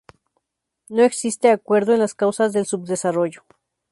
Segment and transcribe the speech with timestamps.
[0.89, 3.43] No existe acuerdo en las causas del subdesarrollo.